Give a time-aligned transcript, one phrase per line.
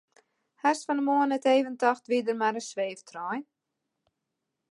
[0.63, 3.43] Hast fan 'e moarn net even tocht wie der mar in sweeftrein?